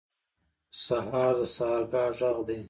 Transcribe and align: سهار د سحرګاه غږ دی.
سهار 0.83 1.33
د 1.39 1.41
سحرګاه 1.55 2.11
غږ 2.19 2.37
دی. 2.47 2.59